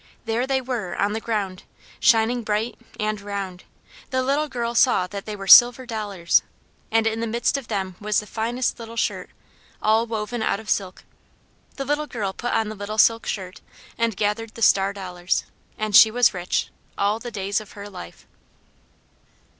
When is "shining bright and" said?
1.99-3.21